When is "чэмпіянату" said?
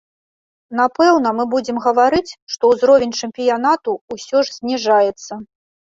3.27-3.91